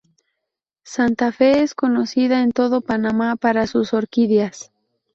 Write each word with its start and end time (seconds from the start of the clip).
Santa 0.83 1.31
Fe 1.31 1.61
es 1.61 1.75
conocida 1.75 2.41
en 2.41 2.53
todo 2.53 2.81
Panamá 2.81 3.35
para 3.35 3.67
sus 3.67 3.93
orquídeas. 3.93 4.71